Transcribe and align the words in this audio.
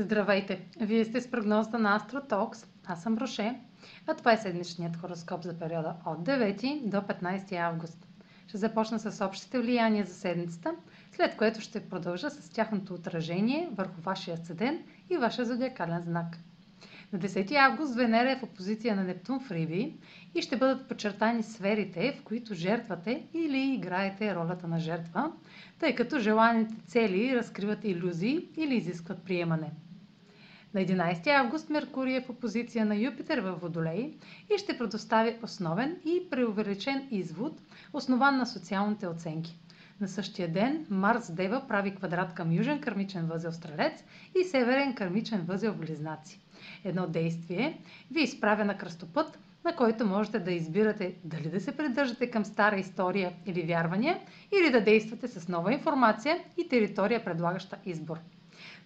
Здравейте! 0.00 0.60
Вие 0.80 1.04
сте 1.04 1.20
с 1.20 1.30
прогнозата 1.30 1.78
на 1.78 2.00
AstroTalks. 2.00 2.66
Аз 2.86 3.02
съм 3.02 3.18
Роше, 3.18 3.60
а 4.06 4.14
това 4.14 4.32
е 4.32 4.36
седмичният 4.36 4.96
хороскоп 4.96 5.42
за 5.42 5.58
периода 5.58 5.94
от 6.06 6.18
9 6.18 6.80
до 6.84 6.96
15 6.96 7.52
август. 7.56 8.06
Ще 8.46 8.58
започна 8.58 8.98
с 8.98 9.24
общите 9.24 9.58
влияния 9.60 10.04
за 10.06 10.14
седмицата, 10.14 10.74
след 11.12 11.36
което 11.36 11.60
ще 11.60 11.88
продължа 11.88 12.30
с 12.30 12.50
тяхното 12.50 12.94
отражение 12.94 13.68
върху 13.72 14.00
вашия 14.00 14.36
седен 14.36 14.78
и 15.10 15.16
вашия 15.16 15.44
зодиакален 15.44 16.02
знак. 16.02 16.36
На 17.12 17.18
10 17.18 17.54
август 17.54 17.94
Венера 17.94 18.30
е 18.32 18.36
в 18.36 18.42
опозиция 18.42 18.96
на 18.96 19.04
Нептун 19.04 19.40
в 19.40 19.50
Риби 19.50 19.94
и 20.34 20.42
ще 20.42 20.56
бъдат 20.56 20.88
подчертани 20.88 21.42
сферите, 21.42 22.12
в 22.12 22.22
които 22.22 22.54
жертвате 22.54 23.26
или 23.34 23.74
играете 23.74 24.34
ролята 24.34 24.68
на 24.68 24.78
жертва, 24.78 25.32
тъй 25.78 25.94
като 25.94 26.18
желаните 26.18 26.74
цели 26.86 27.36
разкриват 27.36 27.84
иллюзии 27.84 28.48
или 28.56 28.74
изискват 28.76 29.22
приемане. 29.22 29.70
На 30.74 30.80
11 30.80 31.26
август 31.26 31.70
Меркурий 31.70 32.16
е 32.16 32.20
в 32.20 32.30
опозиция 32.30 32.86
на 32.86 32.96
Юпитер 32.96 33.38
във 33.38 33.60
Водолей 33.60 34.14
и 34.54 34.58
ще 34.58 34.78
предостави 34.78 35.36
основен 35.42 35.96
и 36.04 36.30
преувеличен 36.30 37.08
извод, 37.10 37.60
основан 37.92 38.36
на 38.36 38.46
социалните 38.46 39.06
оценки. 39.06 39.58
На 40.00 40.08
същия 40.08 40.48
ден 40.52 40.86
Марс 40.90 41.32
Дева 41.32 41.62
прави 41.68 41.94
квадрат 41.94 42.34
към 42.34 42.52
южен 42.52 42.80
кърмичен 42.80 43.26
възел 43.26 43.52
Стрелец 43.52 44.04
и 44.40 44.44
северен 44.44 44.94
кърмичен 44.94 45.40
възел 45.40 45.74
Близнаци. 45.74 46.40
Едно 46.84 47.06
действие 47.06 47.78
ви 48.10 48.22
изправя 48.22 48.64
на 48.64 48.76
кръстопът, 48.76 49.38
на 49.64 49.76
който 49.76 50.06
можете 50.06 50.38
да 50.38 50.52
избирате 50.52 51.14
дали 51.24 51.50
да 51.50 51.60
се 51.60 51.76
придържате 51.76 52.30
към 52.30 52.44
стара 52.44 52.76
история 52.76 53.32
или 53.46 53.62
вярвания, 53.62 54.18
или 54.60 54.70
да 54.70 54.84
действате 54.84 55.28
с 55.28 55.48
нова 55.48 55.72
информация 55.72 56.38
и 56.56 56.68
територия, 56.68 57.24
предлагаща 57.24 57.76
избор. 57.86 58.18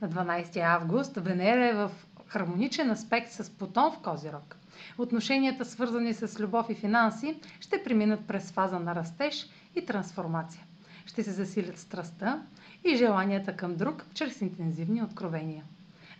На 0.00 0.08
12 0.08 0.56
август 0.58 1.16
Венера 1.16 1.66
е 1.66 1.74
в 1.74 1.90
хармоничен 2.26 2.90
аспект 2.90 3.32
с 3.32 3.50
Плутон 3.50 3.92
в 3.92 3.98
Козирог. 3.98 4.56
Отношенията, 4.98 5.64
свързани 5.64 6.14
с 6.14 6.40
любов 6.40 6.66
и 6.70 6.74
финанси, 6.74 7.36
ще 7.60 7.82
преминат 7.84 8.26
през 8.26 8.50
фаза 8.52 8.78
на 8.78 8.94
растеж 8.94 9.46
и 9.76 9.86
трансформация. 9.86 10.62
Ще 11.06 11.22
се 11.22 11.30
засилят 11.30 11.78
страстта 11.78 12.42
и 12.84 12.96
желанията 12.96 13.56
към 13.56 13.76
друг 13.76 14.04
чрез 14.14 14.40
интензивни 14.40 15.02
откровения. 15.02 15.64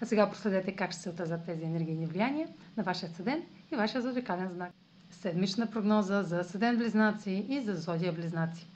А 0.03 0.07
сега 0.07 0.31
проследете 0.31 0.73
как 0.73 0.93
ще 0.93 1.01
се 1.01 1.11
отразят 1.11 1.45
тези 1.47 1.65
енергийни 1.65 2.07
влияния 2.07 2.49
на 2.77 2.83
вашия 2.83 3.09
съден 3.11 3.43
и 3.73 3.77
вашия 3.77 4.03
зодиакален 4.03 4.49
знак. 4.49 4.71
Седмична 5.11 5.71
прогноза 5.71 6.23
за 6.23 6.45
съден 6.45 6.77
близнаци 6.79 7.47
и 7.49 7.61
за 7.61 7.75
зодия 7.77 8.13
близнаци. 8.13 8.67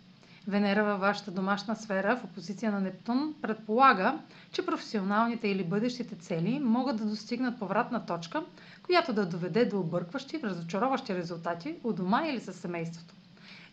Венера 0.46 0.84
във 0.84 1.00
вашата 1.00 1.30
домашна 1.30 1.76
сфера 1.76 2.16
в 2.16 2.24
опозиция 2.24 2.72
на 2.72 2.80
Нептун 2.80 3.34
предполага, 3.42 4.18
че 4.56 4.66
професионалните 4.66 5.48
или 5.48 5.64
бъдещите 5.64 6.14
цели 6.16 6.60
могат 6.60 6.96
да 6.96 7.04
достигнат 7.04 7.58
повратна 7.58 8.06
точка, 8.06 8.44
която 8.82 9.12
да 9.12 9.26
доведе 9.26 9.64
до 9.64 9.80
объркващи, 9.80 10.40
разочароващи 10.42 11.14
резултати 11.14 11.74
у 11.84 11.92
дома 11.92 12.26
или 12.26 12.40
със 12.40 12.56
семейството. 12.56 13.14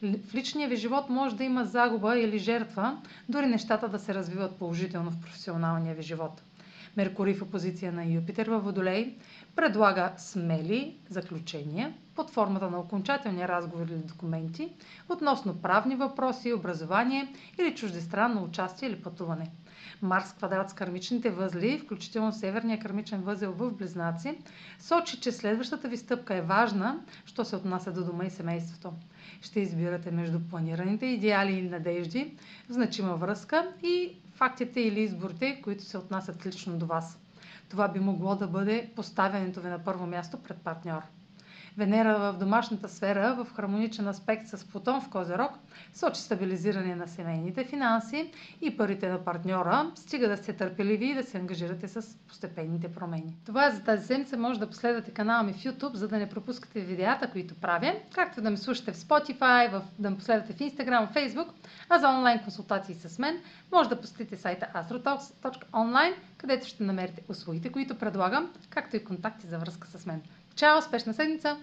В 0.02 0.36
личния 0.36 0.70
ви 0.70 0.76
живот 0.76 1.10
може 1.10 1.36
да 1.36 1.44
има 1.44 1.66
загуба 1.66 2.20
или 2.20 2.38
жертва, 2.40 2.98
дори 3.30 3.46
нещата 3.46 3.88
да 3.90 4.00
се 4.00 4.14
развиват 4.14 4.56
положително 4.56 5.12
в 5.12 5.22
професионалния 5.22 5.96
ви 5.96 6.02
живот. 6.04 6.42
Меркурий 6.98 7.34
в 7.34 7.42
опозиция 7.42 7.92
на 7.92 8.06
Юпитер 8.06 8.48
във 8.48 8.64
Водолей 8.64 9.18
предлага 9.56 10.14
смели 10.18 10.98
заключения 11.10 11.94
под 12.16 12.30
формата 12.30 12.70
на 12.70 12.80
окончателни 12.80 13.48
разговори 13.48 13.92
или 13.94 14.00
документи 14.00 14.70
относно 15.10 15.62
правни 15.62 15.96
въпроси, 15.96 16.54
образование 16.54 17.34
или 17.60 17.76
чуждестранно 17.76 18.44
участие 18.44 18.90
или 18.90 19.02
пътуване. 19.02 19.52
Марс 20.02 20.34
квадрат 20.34 20.70
с 20.70 20.74
кармичните 20.74 21.30
възли, 21.30 21.80
включително 21.80 22.34
северния 22.34 22.80
кармичен 22.80 23.22
възел 23.22 23.52
в 23.52 23.72
Близнаци, 23.72 24.38
сочи, 24.80 25.20
че 25.20 25.32
следващата 25.32 25.88
ви 25.88 25.98
стъпка 25.98 26.36
е 26.36 26.42
важна, 26.42 27.00
що 27.26 27.46
се 27.46 27.56
отнася 27.56 27.92
до 27.92 28.06
дома 28.06 28.26
и 28.26 28.30
семейството. 28.30 28.94
Ще 29.42 29.60
избирате 29.60 30.12
между 30.12 30.40
планираните 30.40 31.06
идеали 31.06 31.54
или 31.54 31.70
надежди, 31.70 32.38
значима 32.70 33.16
връзка 33.16 33.72
и 33.84 34.18
фактите 34.36 34.82
или 34.82 35.00
изборите, 35.00 35.62
които 35.62 35.84
се 35.84 35.98
отнасят 35.98 36.46
лично 36.46 36.78
до 36.78 36.86
вас. 36.86 37.20
Това 37.70 37.88
би 37.88 38.00
могло 38.00 38.36
да 38.36 38.48
бъде 38.48 38.92
поставянето 38.96 39.62
ви 39.62 39.70
на 39.70 39.84
първо 39.84 40.08
място 40.08 40.38
пред 40.44 40.58
партньор. 40.58 41.02
Венера 41.78 42.20
в 42.20 42.38
домашната 42.40 42.90
сфера 42.90 43.36
в 43.36 43.48
хармоничен 43.56 44.08
аспект 44.08 44.48
с 44.48 44.66
Плутон 44.66 45.02
в 45.02 45.10
Козерог 45.10 45.52
сочи 45.94 46.22
стабилизиране 46.22 46.96
на 46.96 47.08
семейните 47.08 47.64
финанси 47.66 48.32
и 48.62 48.78
парите 48.78 49.10
на 49.10 49.26
партньора, 49.26 49.92
стига 49.96 50.30
да 50.30 50.38
сте 50.38 50.54
търпеливи 50.54 51.06
и 51.06 51.14
да 51.14 51.24
се 51.24 51.38
ангажирате 51.38 51.88
с 51.88 52.18
постепенните 52.28 52.94
промени. 52.94 53.36
Това 53.46 53.68
е 53.68 53.72
за 53.72 53.84
тази 53.84 54.06
седмица. 54.06 54.38
Може 54.38 54.60
да 54.60 54.70
последвате 54.70 55.12
канала 55.12 55.44
ми 55.44 55.54
в 55.54 55.64
YouTube, 55.64 55.94
за 55.94 56.08
да 56.08 56.18
не 56.18 56.30
пропускате 56.30 56.80
видеята, 56.80 57.32
които 57.32 57.56
правя, 57.56 57.96
както 58.14 58.42
да 58.42 58.50
ме 58.50 58.58
слушате 58.58 58.92
в 58.92 58.98
Spotify, 58.98 59.72
в, 59.72 59.82
да 60.00 60.10
ме 60.10 60.18
последвате 60.18 60.54
в 60.54 60.58
Instagram, 60.58 61.08
в 61.08 61.14
Facebook, 61.14 61.48
а 61.90 62.00
за 62.00 62.10
онлайн 62.10 62.40
консултации 62.40 62.96
с 62.96 63.20
мен 63.20 63.40
може 63.72 63.90
да 63.90 64.02
посетите 64.02 64.38
сайта 64.38 64.68
astrotalks.online, 64.76 66.14
където 66.38 66.68
ще 66.68 66.84
намерите 66.84 67.24
услугите, 67.30 67.72
които 67.72 67.96
предлагам, 67.96 68.50
както 68.70 68.96
и 68.96 69.04
контакти 69.04 69.48
за 69.48 69.60
връзка 69.60 69.88
с 69.88 70.06
мен. 70.06 70.22
Чао! 70.56 70.78
Успешна 70.80 71.14
седмица! 71.14 71.58